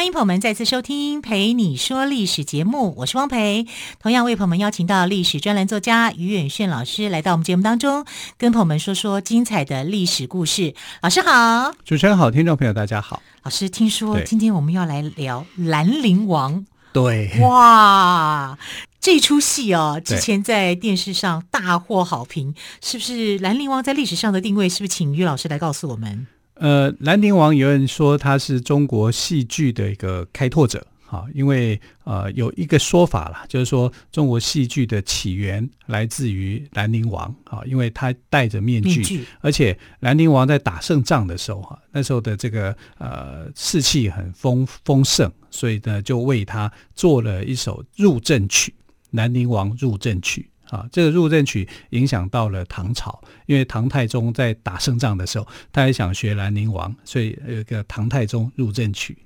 [0.00, 3.66] 欢迎朋友们再次收听《陪你说历史》节目，我是汪培。
[3.98, 8.06] 同样为朋友们邀请到历史专栏作家于远炫老师来到我们节目当中，
[8.38, 10.74] 跟朋友们说说精彩的历史故事。
[11.02, 13.22] 老师好，主持人好，听众朋友大家好。
[13.42, 16.60] 老师，听说今天我们要来聊《兰陵王》。
[16.94, 18.58] 对，哇，
[19.02, 24.66] 这出戏哦，之前在电视上大获好评，是不是《兰陵王》在历史上的定位？
[24.66, 26.26] 是不是请于老师来告诉我们？
[26.60, 48.70] 呃，兰陵王有人说他是中国戏剧的一个开拓者，哈，因为呃有一个说法啦，就是说中国戏剧的起源来自于兰陵王，哈，因为他戴着面具，面具，而且兰陵王在打胜仗的时候，哈，那时候的这个呃士气很丰丰盛，所以呢就为他做了一首入阵曲，
[49.12, 50.42] 《兰陵王入阵曲》。
[50.70, 59.16] 啊，这个入阵曲影响到了唐朝，因为唐太宗在打胜仗的时候，他也想学兰陵王，所以有一个唐太宗入阵曲。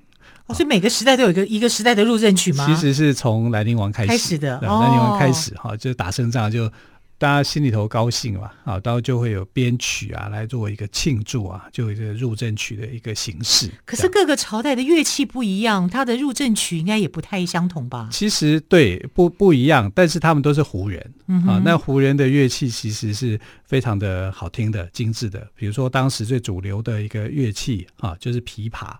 [0.47, 2.65] 哦，所以每个时代都有一个一个时代的入阵曲吗？
[2.67, 6.71] 其实是从兰陵王开始的，兰陵王开始哈、哦，就打胜仗就。
[7.17, 13.71] 大家心里头高兴嘛，啊，然后就会有编曲啊，来作为一个庆祝啊，就有一个入阵曲的一个形式。
[13.85, 18.09] 可是各个朝代的乐器不一样，它的入阵曲应该也不太相同吧？
[18.11, 21.61] 其实对，不不一样，但是他们都是胡人、嗯、啊。
[21.63, 25.47] 那胡人的乐器其实是非常的好听的、精致的。
[25.55, 28.93] 比如说当时最主流的一个乐器啊，就是琵琶。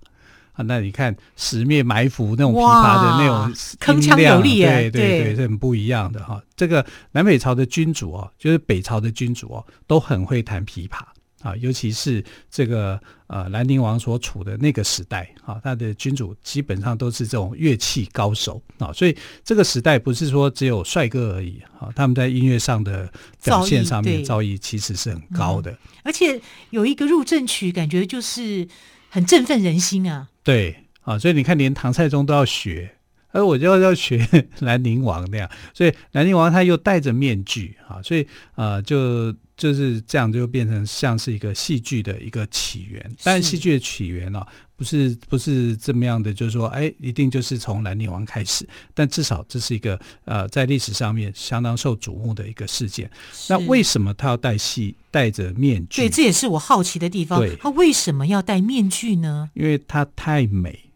[0.56, 6.42] 啊，那你看十面埋伏那种琵琶的那种铿锵有力，对对对，是很不一样的哈。
[6.56, 11.00] 这个南北朝的君主哦，就是北朝的君主哦，都很会弹琵琶
[11.42, 23.12] 啊，尤其是这个呃兰陵王所处的那个时代啊，他的君主基本上都是这种乐器高手啊，所以这个时代不是说只有帅哥而已啊，他们在音乐上的
[23.44, 26.40] 表现上面造诣其实是很高的，嗯，而且
[26.70, 28.68] 有一个入阵曲，感觉就是
[29.10, 30.30] 很振奋人心啊。
[30.46, 32.90] 对啊，所以你看，连唐太宗都要学，
[33.32, 34.26] 而我就要学
[34.62, 38.22] 兰陵王那样，所以兰陵王他又戴着面具啊，所以
[38.54, 43.16] 啊、呃，就就是这样，就变成像是一个戏剧的一个起源。
[43.24, 44.46] 但戏剧的起源呢、
[44.76, 48.68] 不是不是这么样的，就是说，哎，一定就是从兰陵王开始。
[48.94, 53.10] 但至少这是一个呃，在历史上面相当受瞩目的一个事件。
[53.50, 54.96] 那为什么他要戴戏？
[55.10, 57.40] 戴着面具，对，这也是我好奇的地方。
[57.40, 59.50] 对，他为什么要戴面具呢？
[59.54, 60.92] 因为他太美，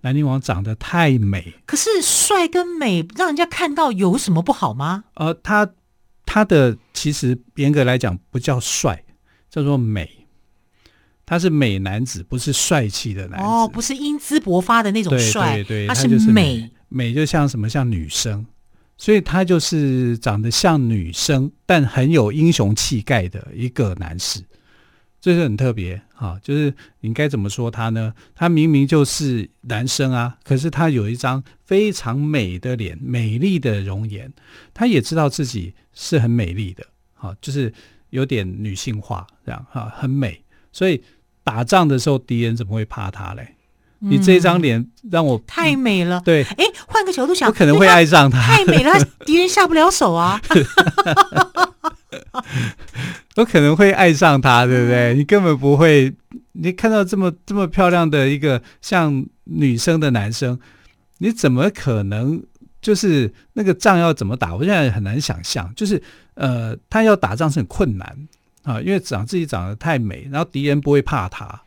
[0.00, 1.52] 兰陵王长得太美。
[1.66, 5.04] 可是帅跟美让人家看到有什么不好吗？
[5.16, 5.70] 呃，他
[6.24, 9.04] 他的其实严格来讲不叫帅，
[9.50, 10.21] 叫做美。
[11.32, 13.46] 他是美男子，不是帅气的男子。
[13.46, 17.70] 哦，不是英姿勃发的那种帅，对对对，他是美，美就像什么？
[17.70, 18.44] 像女生。
[18.98, 24.42] 所以他就是长得像女生，但很有英雄气概的一个男士，
[25.22, 26.38] 这是很特别啊。
[26.42, 28.12] 就是你该怎么说他呢？
[28.34, 34.30] 他明明就是男生啊，可是他有一张非常美的脸，美丽的容颜，
[34.74, 36.84] 他也知道自己是很美丽的，
[37.14, 37.72] 啊，就是
[38.10, 40.38] 有点女性化这样哈，很美。
[40.74, 41.02] 所以
[41.44, 43.56] 打仗的时候，敌人怎么会怕他嘞？
[44.04, 46.20] 你这张脸让我、嗯、太美了。
[46.24, 48.40] 对，哎，换个角度想，我可能会爱上他。
[48.40, 48.92] 太美了，
[49.24, 50.40] 敌人下不了手啊。
[53.36, 55.14] 我可能会爱上他，对不对？
[55.14, 56.12] 你根本不会，
[56.52, 60.58] 你看到这么这么漂亮的一个像女生的男生，
[61.18, 62.42] 你怎么可能
[62.80, 64.54] 就是那个仗要怎么打？
[64.56, 66.02] 我现在很难想象，就是
[66.34, 68.28] 呃，他要打仗是很困难
[68.62, 71.62] 啊，因为长自己长得太美，然后敌人不会怕他。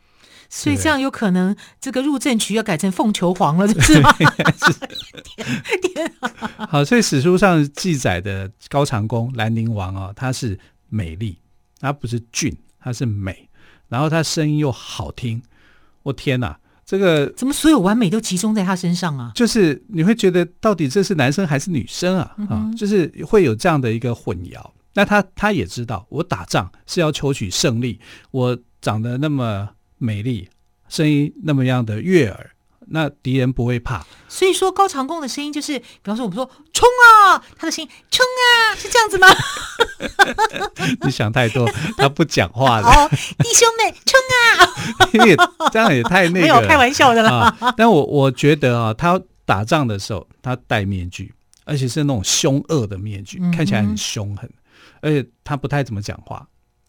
[0.48, 4.14] 所以这样有可能，这个入阵曲要改成凤求凰了，是吗？
[5.82, 6.30] 天啊！
[6.70, 10.58] 好，所以史书上记载的高长恭兰陵王啊，他是
[10.88, 11.36] 美丽，
[11.80, 13.48] 他不是俊，他是美，
[13.88, 15.42] 然后他声音又好听。
[16.04, 16.56] 我天哪，
[16.86, 19.32] 这个怎么所有完美都集中在他身上啊？
[19.34, 22.34] 就是你会觉得到底这是男生还是女生啊？
[22.38, 24.64] 嗯、啊，就是会有这样的一个混淆。
[24.96, 28.00] 那他他也知道，我打仗是要求取胜利，
[28.32, 29.68] 我长得那么。
[29.98, 30.46] 美丽，
[30.90, 32.50] 声音那么样的悦耳，
[32.88, 34.04] 那敌人不会怕。
[34.28, 39.26] 所以说高长恭的声音就是，比方说我们说冲啊，他的声音冲啊，是这样子吗？
[41.00, 41.66] 你想太多，
[41.96, 42.86] 他不讲话的。
[42.86, 45.70] 哦，弟兄们冲啊！
[45.72, 47.56] 这样也太那个，没有开玩笑的啦。
[47.58, 51.32] 啊、但我我觉得啊，他打仗的时候他戴面具，
[51.64, 54.54] 而且是那种凶恶的面具，看起来很凶狠，嗯、
[55.00, 56.48] 而且他不太怎么讲话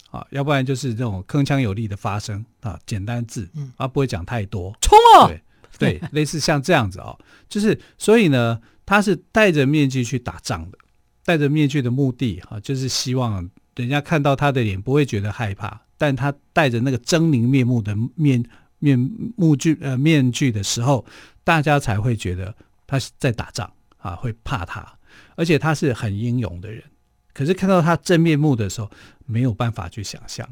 [0.09, 5.30] 啊，要不然就是这种铿锵有力的发声啊，简单字，他不会讲太多，冲啊！
[5.77, 7.18] 对， 类似像这样子哦，
[7.50, 10.77] 就是所以呢，他是戴着面具去打仗的，
[11.25, 18.44] 戴着面具的目的啊，就是希望人家看到他的脸不会觉得害怕，但他戴着那个狰狞面目的面
[18.80, 18.98] 面
[19.36, 21.06] 目具呃面具的时候，
[21.44, 22.56] 大家才会觉得
[22.88, 24.98] 他是在打仗啊，会怕他，
[25.36, 26.81] 而且他是很英勇的人。
[27.38, 28.89] 可是看到他真面目的时候，
[29.28, 30.48] 没有办法去想象。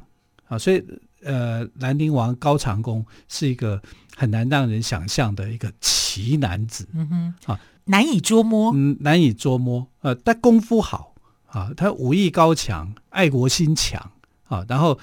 [0.48, 0.84] 啊，所以
[1.24, 3.82] 呃，兰陵王高长恭是一个。
[4.18, 11.14] 很难让人想象的一个奇男子，嗯哼，啊，难以捉摸，嗯，难以捉摸，呃，但功夫好。
[11.48, 14.12] 啊，他武艺高强，爱国心强。
[14.48, 14.98] 啊，然后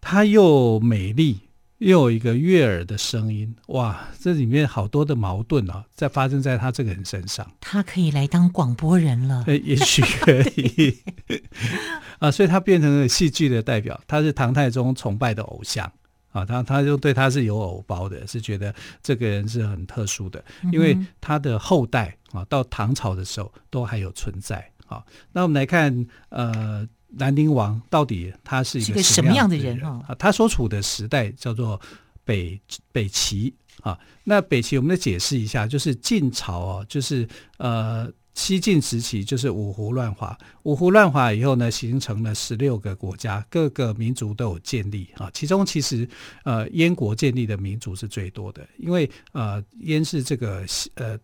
[0.00, 1.42] 他又美丽，
[1.78, 10.96] 又有一个悦耳的声音，哇，这里面好多的矛盾啊，在发生在他这个人身上，他可以来当广播人了，呃，也许可以，
[12.18, 15.90] 啊，所以他变成了戏剧的代表，他是唐太宗崇拜的偶像。
[16.32, 24.70] 啊，他他就对他是有偶包的，是觉得这个人是很特殊的，因为他的后代啊，到唐朝的时候都还有存在。
[24.86, 25.02] 啊，
[25.32, 26.86] 那我们来看，呃，
[27.18, 30.14] 兰陵王到底他是一个什么样的人啊？
[30.18, 31.80] 他所处的时代叫做
[32.24, 32.60] 北
[32.92, 33.98] 北齐啊。
[34.24, 37.28] 那北齐我们来解释一下，就是晋朝啊，就是
[37.58, 38.12] 呃。
[38.36, 45.30] 西晋时期就是五胡乱华，五胡乱华以后呢，形成了十六个国家，各个民族都有建立啊。
[45.32, 46.06] 其中其实
[46.44, 50.66] 呃燕国建立的民族是最多的，因为呃燕是这个
[50.96, 51.18] 呃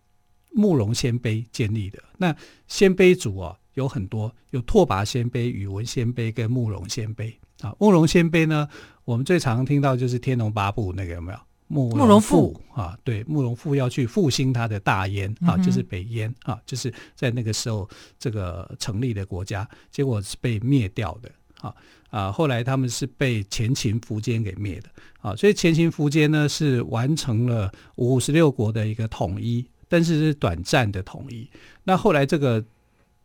[0.54, 2.02] 慕容鲜卑建立的。
[2.16, 2.34] 那
[2.66, 7.74] 鲜卑族啊有很多，有拓跋鲜卑、宇文鲜卑跟慕容鲜卑啊。
[7.78, 8.68] 慕容鲜卑呢，
[9.04, 11.38] 我们最常听到就是《天龙八部》那个有没有？
[11.68, 17.88] 慕容复啊，对，慕容复要去复兴他的大燕啊，就是北燕啊，就是在那个时候
[18.18, 21.30] 这个成立的国家，结果是被灭掉的
[21.62, 21.74] 啊
[22.10, 24.90] 啊，后来他们是被前秦苻坚给灭的
[25.22, 31.48] 啊，所以前秦苻坚呢是完成了五胡十六国的一个统一，但是是短暂的统一。
[31.84, 32.62] 那后来这个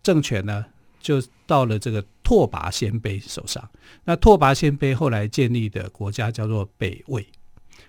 [0.07, 0.63] 政权呢
[1.01, 3.69] 就到了这个拓跋鲜卑手上，
[4.05, 7.27] 那拓跋鲜卑后来建立的国家叫做北魏。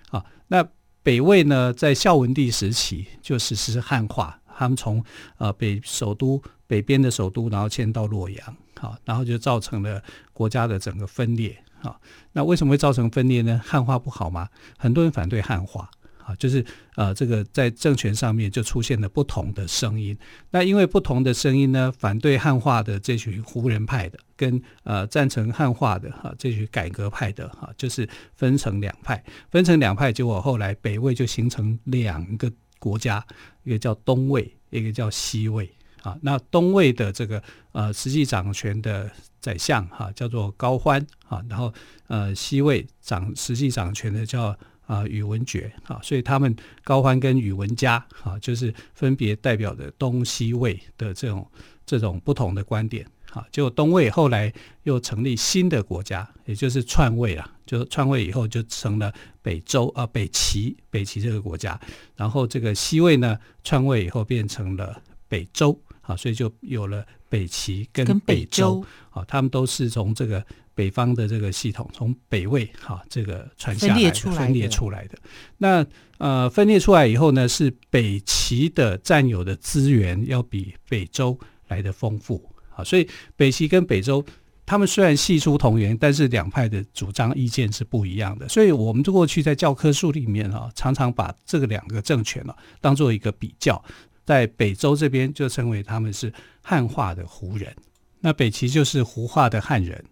[0.09, 0.67] 啊，那
[1.01, 5.01] 北魏呢，在孝文帝时期就实施汉化，他们从
[5.37, 11.57] 呃北首都北边的首都，然后迁到洛阳，好，然后就造成了国家的整个分裂。
[11.81, 11.97] 啊，
[12.33, 13.61] 那为什么会造成分裂呢？
[13.63, 14.49] 汉化不好吗？
[14.77, 15.89] 很多人反对汉化。
[16.29, 16.63] 啊，就是
[16.95, 20.15] 呃，这个在政权上面就出现了不同的声音。
[20.51, 29.23] 那因为不同的声音呢，反对汉化的这群胡人派的，跟呃赞成汉化的哈、这群改革派的哈、就是分成两派。
[29.49, 33.25] 分成两派，结果后来北魏就形成两个国家，
[33.63, 35.67] 一个叫东魏，一个叫西魏。
[36.03, 37.41] 啊，那东魏的这个
[37.71, 39.09] 呃实际掌权的
[39.41, 41.73] 宰相哈、叫做高欢啊，然后
[42.05, 44.55] 呃西魏掌实际掌权的叫。
[44.89, 51.47] 啊，宇文觉啊，所以他们高欢跟宇文家啊，就是分别代表着东西魏的这种
[51.85, 53.45] 这种不同的观点啊。
[53.51, 54.51] 结果东魏后来
[54.83, 61.79] 又成立新的国家，也就是篡位啊，就篡位以后就成了北周啊，北齐，北齐这个国家。
[62.15, 70.43] 然后这个西魏呢，篡位以后变成了北周啊，所以就有了北齐跟北周啊，他们都是从这个。
[70.75, 75.17] 北方的这个系统从北魏哈这个传下来的分裂出来的，
[75.57, 75.85] 那
[76.19, 81.37] 呃分裂出来以后呢，是北齐的占有的资源要比北周
[81.67, 84.23] 来的丰富啊，所以北齐跟北周
[84.65, 93.83] 他们虽然系出同源，但是两派的主张意见是不一样的，所以我们过去在教科书里面啊，常常把这个两个政权啊当做一个比较，
[94.29, 96.31] 在北周这边就称为他们是
[96.61, 97.75] 汉化的胡人，
[98.19, 100.05] 那北齐就是胡化的汉人。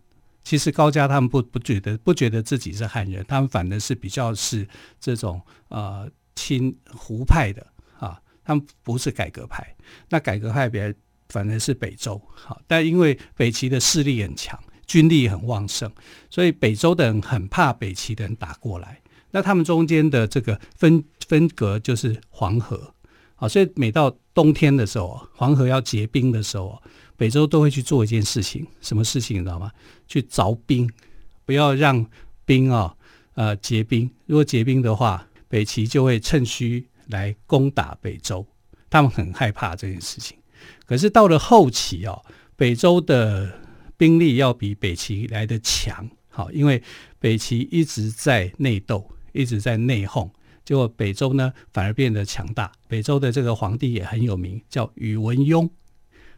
[0.43, 4.67] 其实高家他们不不觉得不觉得自己是汉人，他们反而是比较是
[4.99, 7.63] 这种呃亲胡派的
[7.99, 9.63] 啊，他们不是改革派。
[10.09, 10.91] 那改革派别
[11.29, 15.91] 反而是北周，好，但因为北齐的势力很强，军力很旺盛，
[16.31, 18.99] 所以北周的人很怕北齐的人打过来。
[19.29, 22.95] 那他们中间的这个分分隔就是黄河，
[23.37, 26.81] 好，所以每到冬天的时候，黄河要结冰的时候。
[27.15, 29.71] 北周都会去做一件事情，什么事情你知道吗？
[30.07, 30.87] 去凿冰，
[31.45, 32.05] 不要让
[32.45, 32.97] 冰啊、哦，
[33.33, 34.07] 呃结冰。
[34.27, 38.45] 如果结冰的话，北齐就会趁虚来攻打北周。
[38.87, 40.37] 他们很害怕这件事情。
[40.85, 42.23] 可是到了后期哦，
[42.55, 43.51] 北周的
[43.97, 46.07] 兵力要比北齐来得强。
[46.29, 46.83] 好，因为
[47.17, 50.29] 北齐一直在内斗，一直在内讧，
[50.67, 52.69] 结果北周呢反而变得强大。
[52.89, 55.69] 北周的这个皇帝也很有名，叫宇文邕。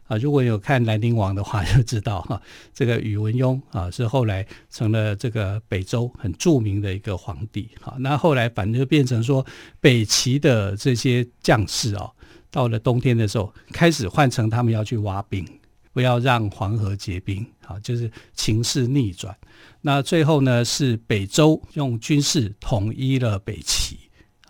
[0.06, 2.40] 啊，如果有看《兰陵王》的话， 就知道哈，
[2.72, 7.68] 这个宇文邕啊是后来成了这个北周很著名的一个皇帝。
[7.80, 9.44] 好，那后来反正就变成说，
[9.80, 12.08] 北齐的这些将士啊，
[12.52, 15.44] 到了冬天的时候，开始换成他们要去挖冰，
[15.92, 17.44] 不要让黄河结冰。
[17.64, 19.36] 好，就是情势逆转。
[19.80, 23.98] 那最后呢，是北周用军事统一了北齐。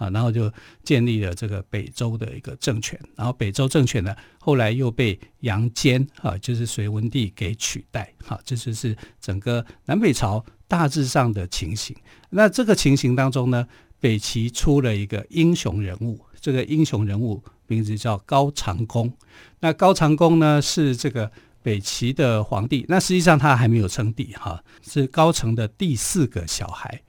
[0.01, 0.51] 啊，然后就
[0.83, 8.11] 建立了这个北周的一个政权，然后北周政权呢，后来又被杨坚啊，就是隋文帝给取代。
[8.25, 11.95] 好，这就是整个南北朝大致上的情形。
[12.31, 13.69] 那这个情形当中呢，
[14.01, 19.13] 北齐出了一个英雄人物，这个英雄人物名字叫高长恭。
[19.61, 21.31] 那高长恭呢，是这个
[21.63, 27.03] 北齐的皇帝，那实际上他还没有称帝哈，是高澄的第四个小孩。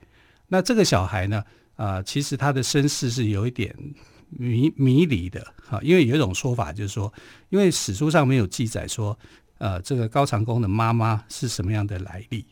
[0.48, 1.42] 那这个小孩呢，
[1.82, 3.76] 呃，其实他的身世是有一点
[4.28, 7.12] 迷迷离的哈，因为有一种说法就是说，
[7.48, 9.18] 因为史书上没有记载说，
[9.58, 12.46] 呃，这个高长恭的妈妈是什么样的来历，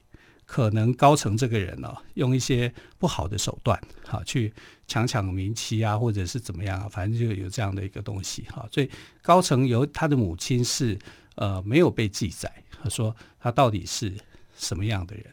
[0.44, 4.52] 可能高澄这个人呢、哦，用一些不好的手段，哈，去
[4.88, 8.90] 强抢民妻啊，或者是怎么样啊，反正就有这样的一个东西哈，所以
[9.22, 10.98] 高澄由他的母亲是
[11.36, 12.52] 呃没有被记载，
[12.88, 14.12] 说他到底是
[14.56, 15.26] 什么样的人，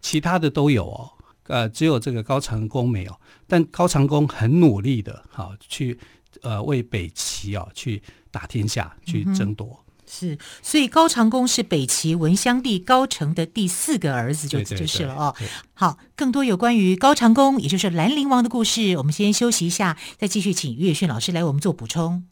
[0.00, 1.10] 其他的都有哦。
[1.52, 3.14] 呃，只有这个高长恭没有，
[3.46, 5.98] 但高长恭很努力的，哈、啊，去
[6.40, 9.84] 呃为北齐啊去打天下，去争夺。
[9.86, 15.36] 嗯、是，所以高长恭是北齐文襄帝高澄的第四个儿子，就就是了哦。
[15.74, 22.31] 好，更多有关于高长恭，也就是兰陵王的故事，我们先休息一下，再继续请于远逊老师来为我们做补充。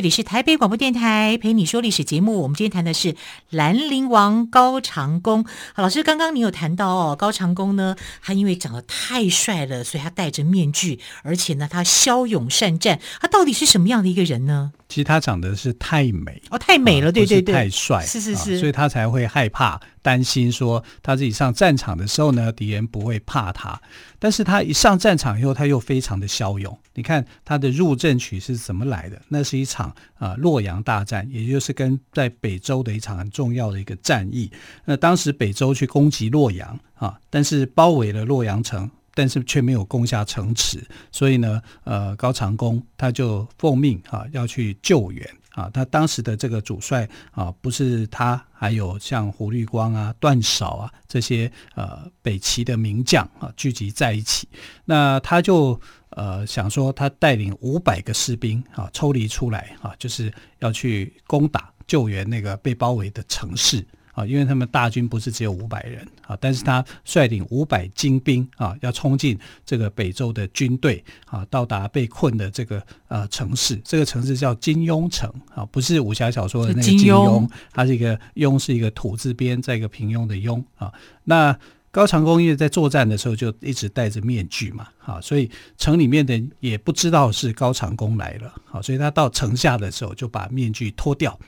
[0.00, 2.40] 这里是台北广播电台陪你说历史节目。
[2.40, 3.16] 我们今天谈的是
[3.50, 5.44] 兰陵王高长恭。
[5.74, 12.98] 好，老师，刚刚你有谈到哦，高长恭呢，他因为长得太帅了，所以他戴着面具，而且呢，他骁勇善战。
[13.20, 14.72] 他到底是什么样的一个人呢？
[14.90, 23.80] 其实他长得是太美哦，太美了，啊、对对对，太帅，是是是、啊，所以他才会害怕、担心，说他自己上战场的时候呢，敌人不会怕他。
[24.18, 26.76] 但是他一上战场以后，他又非常的骁勇。
[26.94, 29.22] 你看他的入阵曲是怎么来的？
[29.28, 34.50] 那是一场啊洛阳大战，也就是跟在北周的一场很重要的一个战役。
[34.84, 38.90] 那当时北周去攻击洛阳啊，但是包围了洛阳城。
[39.14, 45.68] 但是却没有攻下城池，所以呢，呃，高长恭他就奉命啊要去救援啊。
[45.72, 54.48] 他当时的这个主帅啊，不是他，还有像胡律光啊、段韶啊这些呃北齐的名将啊聚集在一起。
[54.84, 55.78] 那他就
[56.10, 63.84] 呃想说，他带领五百个士兵啊抽离出来啊，就是要去攻打救援那个被包围的城市。
[64.20, 73.76] 啊，因为他们大军不是只有五百人啊，但是他率领五百精兵啊，要冲进这个北周的军队啊，到达被困的这个呃城市。
[73.84, 80.92] 这个城市叫金庸城啊，不是武侠小说的那个金庸，金庸它是一个庸是一个土字边，在一个平庸的庸啊。
[81.24, 81.56] 那
[81.90, 91.38] 高长恭因为在作战的时候就一直戴着面具嘛，啊，所以城里面的人也不知道是高长恭来了，好，所以他到城下的时候就把面具脱掉。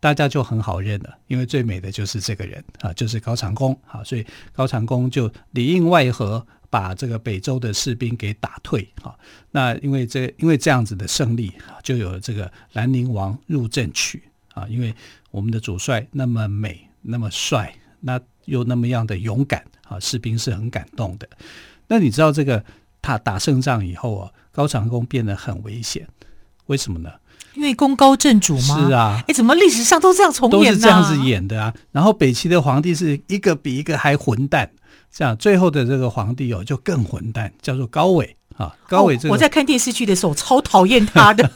[0.00, 9.14] 大家就很好认了，因为最美的就是这个人啊，就是高长恭啊，所以高长恭就里应外合，把这个北周的士兵给打退啊。
[9.50, 11.52] 那因为这因为这样子的胜利，
[11.82, 14.22] 就有这个兰陵王入阵曲
[14.54, 14.66] 啊。
[14.68, 14.94] 因为
[15.30, 21.28] 我们的主帅那么美，那么帅，那又那么样的勇敢啊，士兵是很感动的。
[21.88, 22.64] 那你知道这个
[23.02, 26.08] 他打胜仗以后啊，高长恭变得很危险，
[26.66, 27.12] 为什么呢？
[27.54, 28.86] 因为功高震主吗？
[28.88, 30.68] 是啊，哎，怎么历史上都这样重演呢？
[30.70, 31.74] 都是这样子演的啊。
[31.92, 34.70] 然后北齐的皇帝是一个比一个还混蛋，
[35.12, 38.74] 这样最后的这个皇帝哦就更混蛋，叫做高纬啊。
[38.88, 41.50] 高纬这个，哦，我在看电视剧的时候超讨厌他的。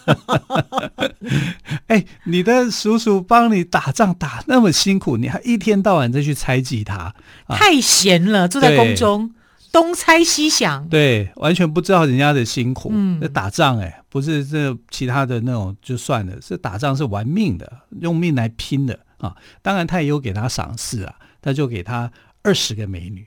[1.86, 7.14] 哎，你的叔叔帮你打仗打那么辛苦，你还一天到晚再去猜忌他，
[7.48, 9.30] 太闲了，坐在宫中。
[9.74, 12.90] 东猜西想，对，完全不知道人家的辛苦。
[12.92, 19.34] 嗯，那打仗哎，不是这其他的那种就算了，是打仗是玩命的，用命来拼的啊。
[19.62, 22.08] 当然他也有给他赏识啊，他就给他
[22.42, 23.26] 二十个美女。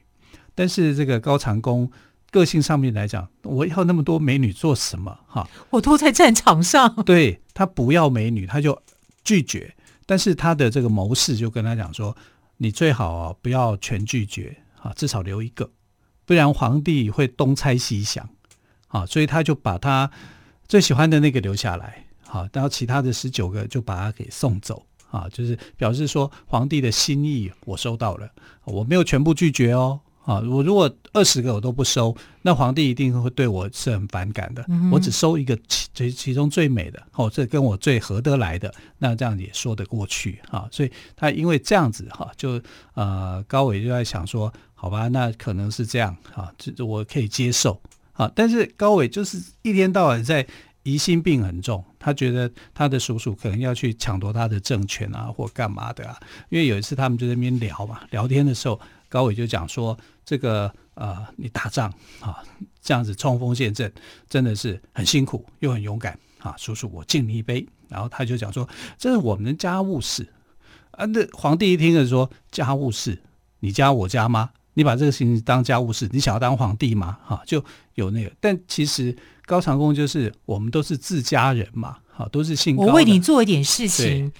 [0.55, 1.91] 但是这个高长恭
[2.31, 5.19] 个性上面来讲，我要那么多美女做什么？
[5.27, 6.95] 哈，我都在战场上。
[7.03, 8.81] 对，他不要美女，他就
[9.25, 9.75] 拒绝。
[10.05, 12.15] 但是他的这个谋士就跟他讲说
[12.55, 15.69] ：“你最好啊，不要全拒绝啊，至少留一个，
[16.27, 18.29] 不然皇帝会东猜西想
[18.89, 20.11] 啊。”所以他就把他
[20.67, 28.29] 最喜欢的那个留下来，好，然后其他的十九个就把他给送走啊，就是表示说皇帝的心意我收到了，
[28.65, 30.01] 我没有全部拒绝哦。
[30.27, 34.61] 啊，我如果二十个我都不收，那皇帝一定会对我是很反感的。
[34.67, 40.67] 嗯、我只收一个其其其中最美的，哦，这跟我最合得来的，那这样也说得过去啊。
[40.69, 42.61] 所以他因为这样子哈，就
[42.93, 47.81] 呃高伟就在想说，好吧，那可能是这样啊，这我可以接受
[48.13, 48.31] 啊。
[48.35, 50.47] 但是高伟就是一天到晚在
[50.83, 56.17] 疑心病很重，他觉得他的叔叔可能要去抢夺他的政权啊，或干嘛的啊。
[56.49, 58.79] 因为有一次他们就在那边聊嘛，聊天的时候。
[59.09, 62.43] 高伟就讲说：“这个呃，你打仗啊，
[62.81, 63.89] 这样子冲锋陷阵，
[64.27, 66.53] 真的是很辛苦又很勇敢啊！
[66.57, 68.67] 叔叔，我敬你一杯。”然后他就讲说
[68.99, 70.27] ：“这是我们的家务事
[70.91, 73.17] 啊。”那皇帝一听就说：“家务事，
[73.61, 74.49] 你家我家吗？
[74.77, 77.65] 你把这个事情当家务事，你想要当皇帝吗？”哈，就
[77.95, 78.31] 有那个。
[78.39, 79.15] 但其实
[79.47, 82.83] 高长恭就是我们都是自家人嘛，哈，都是姓高。
[82.83, 84.31] 我为你做一点事情。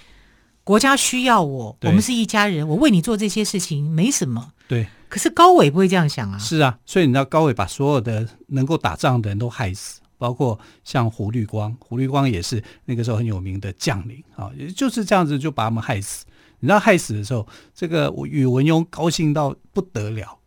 [0.62, 4.52] 国家需要我，我们是一家人，我为你做这些事情没什么。
[4.68, 6.38] 对，可是高伟不会这样想啊。
[6.38, 16.26] 是啊，所以你知道高伟把所有的能够打仗的人都害死，包括像胡绿光，胡绿光也是那个时候很有名的将领啊，也就是这样子就把他们害死。
[16.60, 20.38] 你知道害死的时候，这个宇文邕高兴到不得了，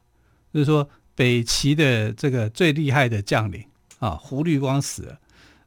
[0.53, 3.63] 就是说北齐的这个最厉害的将领
[3.99, 5.17] 啊，胡律光死了。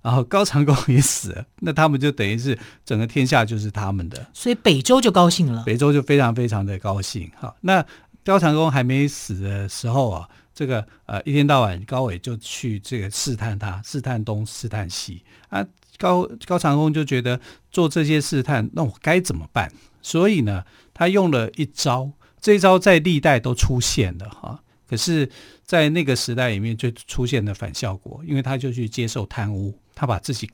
[0.02, 5.62] 然后高长恭也死了，那他们就等于是整个天下就是他们的，所以北周就高兴了。
[5.64, 7.30] 北周就非常非常的高兴。
[7.40, 7.82] 哈，那
[8.22, 15.66] 高长恭还没死的时候啊，这个呃一天到晚高伟就去这个试探他，试探东试探西啊。
[15.96, 19.72] 高高长恭就觉得做这些试探，那我该怎么办？
[20.04, 24.62] 所以呢，他用了一招，这一招在历代都出现了哈。
[24.86, 25.28] 可是，
[25.64, 29.76] 在那个时代里面就出现了反效果，因为他就去接受贪污。
[29.94, 30.50] 他把自己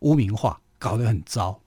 [0.00, 1.60] 污名化，搞得很糟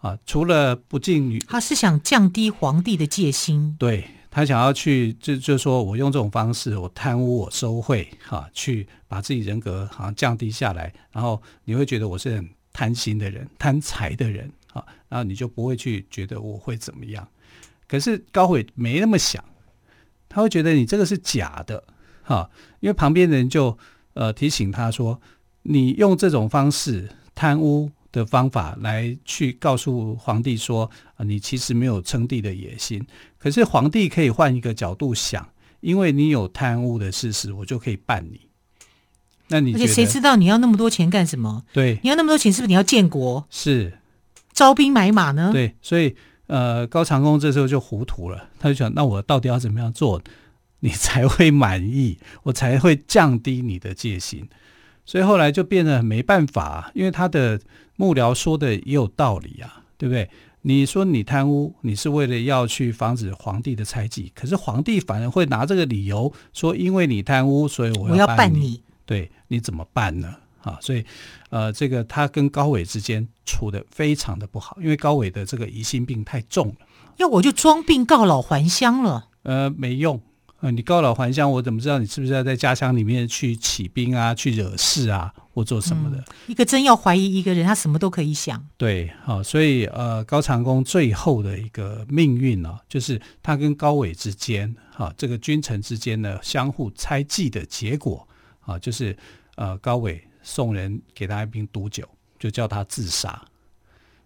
[0.00, 0.18] 啊！
[0.26, 3.76] 除了不敬女，他是想降低皇帝的戒心。
[3.78, 14.65] 对，他想要去，就就说我用这种方式，我贪污，我收贿，哈、啊，去把自己人格好像降低下来，然后你会觉得我是很贪心的人、贪财的人啊，
[15.08, 17.26] 然后你就不会去觉得我会怎么样。
[17.88, 19.44] 可是高伟没那么想，
[20.28, 21.84] 他会觉得你这个是假的，
[22.22, 23.76] 哈、啊，因为旁边的人就
[24.14, 25.20] 呃提醒他说。
[25.68, 33.04] 你用这种方式贪污的方法来去告诉皇帝说啊，你其实没有称帝的野心。
[33.36, 35.48] 可是皇帝可以换一个角度想，
[35.80, 38.42] 因为你有贪污的事实，我就可以办你。
[39.48, 41.64] 那你而且谁知道你要那么多钱干什么？
[41.72, 43.44] 对，你要那么多钱，是不是你要建国？
[43.50, 43.98] 是
[44.56, 45.50] 招兵买马呢？
[45.52, 46.16] 对，所以
[46.46, 50.22] 呃，高长恭这时候就糊涂了，他就想：那我到底要怎么样做，
[50.80, 54.48] 你才会满意， 我才会降低你的戒心？
[55.04, 57.60] 所以后来就变得没办法，因为他的
[57.96, 60.28] 幕僚说的也有道理啊，对不对？
[60.62, 68.26] 你说你贪污，你是为了要去防止皇帝的猜忌，可是皇帝反而会拿这个理由说，因为你贪污，所以我要办你。
[68.26, 68.82] 我要办你。
[69.04, 70.34] 对，你怎么办呢？
[70.66, 71.04] 啊，所以
[71.50, 76.74] 呃，这个他跟高伟之间处得非常的不好，因为高伟的这个疑心病太重了。
[77.18, 79.28] 要我就装病告老还乡了。
[79.44, 80.20] 呃，没用。
[80.60, 86.16] 呃，你告老还乡，我怎么知道你是不是要在家乡里面去起兵啊，去惹事啊，或做什么的？
[86.16, 88.66] 嗯、一个真要怀疑一个人，他什么都可以想。
[88.78, 98.26] 对，好、哦，所以呃，高长恭最后的一个命运呢、哦，就是他跟高伟之间，哈、哦，这个君臣之间呢相互猜忌的结果
[98.60, 99.14] 啊、哦，就是
[99.56, 103.44] 呃，高纬送人给他一瓶毒酒，就叫他自杀。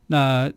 [0.06, 0.52] 那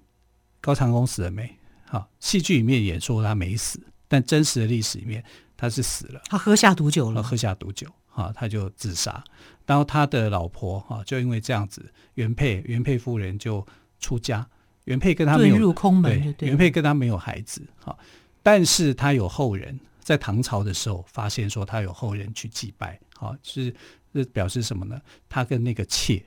[0.59, 1.55] 高长恭死了没？
[1.85, 5.23] 好、哦，戏剧里面演说他没死，但真实的历史里面。
[5.55, 9.23] 他是死了，他喝下毒酒了，喝下毒酒，哈，他就自杀。
[9.65, 13.65] 然后他的老婆，哈，就因为这样子，原配原配夫人就
[13.97, 14.45] 出家，
[14.83, 17.97] 原配跟他没有入空门对，对，原配跟他没有孩子，哈，
[18.41, 23.73] 但是他有后人，在唐朝的时候发现说他有后人去祭拜，好，是
[24.13, 25.01] 这表示什么呢？
[25.27, 26.23] 他跟那个妾，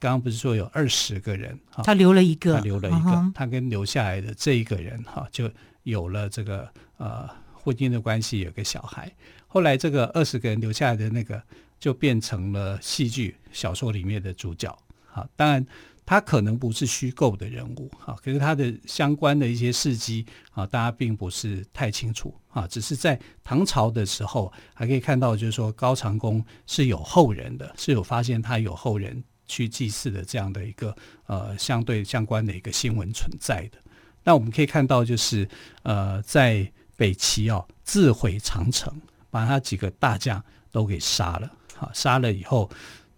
[0.00, 5.50] 刚刚不是说有二十个人哈，他留了一个，他留了一个，他跟留下来的这一个人，哈，就
[5.84, 7.28] 有了这个呃。
[7.64, 9.08] 婚姻的关系，有个小孩。
[9.46, 11.40] 后来这个二十个人留下来的那个，
[11.78, 14.76] 就变成了戏剧小说里面的主角。
[15.06, 15.64] 好，当然
[16.04, 22.66] 他可能不是虚构的人物，啊，可是他的相关的一些事迹啊，大家并不是太清楚啊。
[22.66, 30.94] 只是在唐朝的时候，还可以看到，就是说高长恭是有后人的，是有发现他有后人去祭祀的这样的一个
[31.26, 33.78] 呃相对相关的一个新闻存在的。
[34.24, 35.48] 那我们可以看到，就是
[35.82, 38.92] 呃在北齐哦自毁长城。
[39.32, 42.68] 把他几个大将都给杀了，好，杀了以后，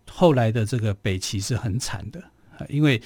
[0.08, 2.22] 后来的这个北齐是很惨的，
[2.68, 3.00] 因为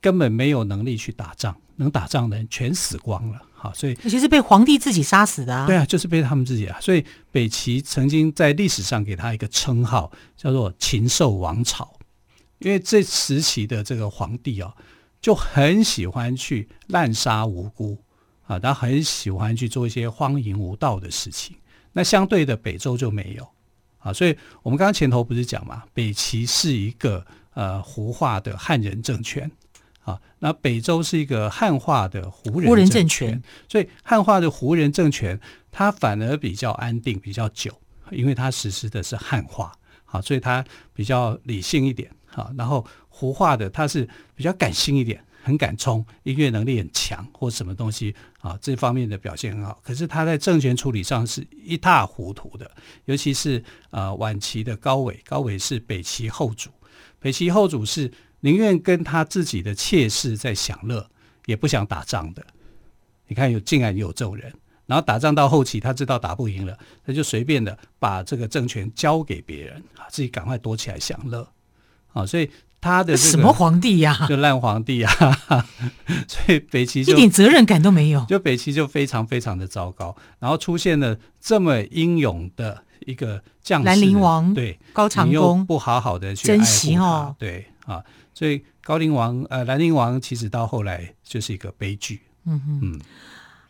[0.00, 11.92] 根本没有能力去打仗，能打仗的人全死光了，好，所以其实被皇帝自己杀死的啊，对啊，就是被他们自己啊，所以北齐曾经在历史上给他一个称号，叫做禽兽王朝，
[12.58, 14.74] 因为这时期的这个皇帝啊，
[15.20, 18.02] 就很喜欢去滥杀无辜
[18.46, 21.56] 啊，他很喜欢去做一些荒淫无道的事情。
[21.92, 23.46] 那相对的北周就没有
[23.98, 29.50] 啊，所以我们刚刚前头不是讲嘛，北齐是一个呃胡化的汉人政权。
[30.04, 33.42] 啊，那北周是一个汉化的胡人政权，政权。
[33.68, 35.38] 所以汉化的胡人政权
[35.70, 37.72] 它反而比较安定比较久，
[38.10, 39.72] 因为它实施的是汉化，
[40.04, 42.10] 好，所以它比较理性一点。
[42.34, 45.22] 啊，然后胡化的它是比较感性一点。
[45.44, 49.76] 很敢冲，音乐能力很强，或什么东西啊，这方面的表现很好。
[49.82, 52.70] 可是他在政权处理上是一塌糊涂的，
[53.06, 53.60] 尤其是
[53.90, 56.70] 呃晚期的高纬，高纬是北齐后主，
[57.22, 61.08] 北齐后主是宁愿跟他自己的妾室在享乐，
[61.46, 62.44] 也不想打仗的。
[63.28, 64.52] 你看有竟然有这种人，
[64.84, 71.48] 然后打仗到后期，他知道打不赢了，他就随便的把这个政权交给别人啊，自己赶快躲起来享乐
[72.12, 72.50] 啊，所以。
[72.84, 74.12] 他的什么皇帝呀？
[74.28, 75.12] 就烂皇帝啊！
[76.26, 80.16] 所以北齐就一点责任感都没有，就北齐就非常非常的糟糕。
[80.40, 88.02] 然后出现了这么英勇的一个将士，兰陵王对高长恭不好好的去珍惜哦，对啊，
[88.34, 92.20] 所以高陵王呃兰陵王其实到后来就是一个悲剧。
[92.44, 93.00] 嗯哼嗯，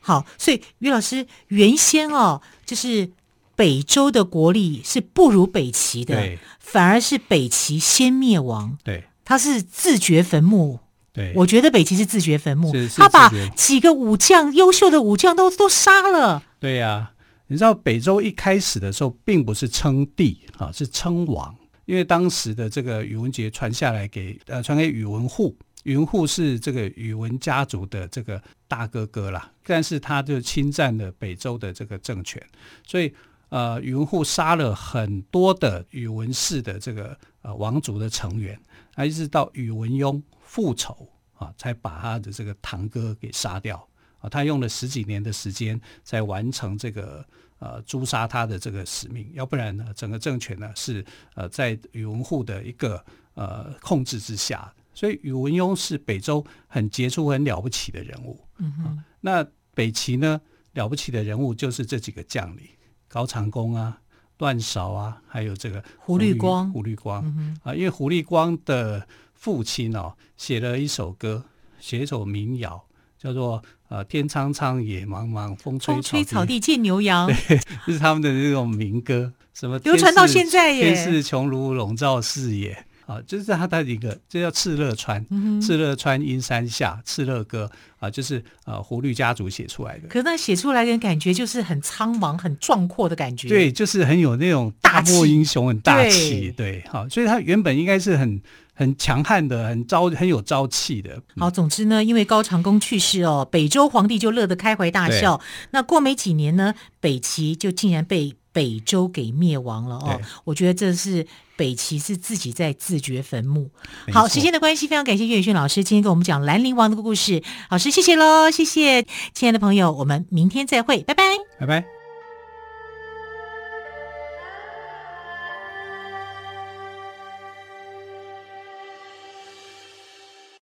[0.01, 3.11] 好，所以于老师原先哦就是。
[3.55, 8.79] 北周的国力是不如北齐的，对反而是北齐先灭亡。
[8.83, 10.81] 对，他是自掘坟墓。
[11.12, 16.42] 对，我觉得北齐是自掘坟墓，他把几个武将优秀的武将都都杀了。
[16.59, 17.12] 对呀、啊，
[17.53, 32.43] 你知道北周一开始的时候并不是称帝啊，是称王，因为当时的这个宇文杰传下来给呃传给宇文护，宇文护是这个宇文家族的这个大哥哥啦，但是他就侵占了北周的这个政权，
[32.87, 33.12] 所以。
[33.51, 38.59] 呃，宇文护杀了很多的宇文氏的这个呃王族的成员，
[38.95, 43.87] 啊，一直到宇文邕复仇啊，才把他的这个堂哥给杀掉
[44.23, 44.29] 啊。
[44.31, 47.23] 他用了十几年的时间在完成这个
[47.59, 51.05] 呃诛杀他的这个使命，要不然呢，整个政权呢是
[51.35, 53.05] 呃在宇文护的一个
[53.35, 54.73] 呃控制之下。
[54.95, 58.39] 所以宇文邕是北周很杰出、很了不起的人物。
[58.59, 60.39] 嗯哼、啊，那北齐呢，
[60.75, 62.65] 了不起的人物就是这几个将领。
[63.09, 64.03] 高长恭啊，
[64.37, 71.43] 段韶啊，还有这个胡律光，胡律光、嗯、哼啊，因为胡律光的父亲哦，写了一首歌，
[71.81, 72.85] 写一首民谣，
[73.23, 82.85] 叫做呃“天苍苍，野茫茫，风吹风吹草低见牛羊”， 对，这是他们的那种民歌，什么流传到现在耶，天似穹庐笼罩四野。
[83.05, 90.07] 啊，就是他的一个，这叫敕勒川，敕、嗯、勒川阴山下，敕勒歌啊，就是呃胡律家族写出来的。
[90.07, 93.49] 可是他写出来的感觉就是很苍茫、很壮阔的感觉。
[93.49, 96.55] 对，就是很有那种大漠英雄，很大气。
[96.57, 98.41] 对，好，所以他原本应该是很
[98.83, 101.21] 很强悍的，很朝很有朝气的。
[101.38, 105.40] 好，总之呢，因为高长恭去世哦，北周皇帝就乐得开怀大笑。
[105.71, 110.21] 那过没几年呢，北齐就竟然被北周给灭亡了哦。
[110.45, 111.27] 我觉得这是。
[111.55, 113.71] 北齐是自己在自掘坟墓。
[114.12, 117.40] 好，时间的关系，非常感谢岳宇轩老师今天跟我们讲兰陵王的故事。
[117.68, 121.23] 老师，谢谢喽，谢谢，亲爱的朋友，我们明天再会，拜拜，
[121.61, 122.02] 拜拜。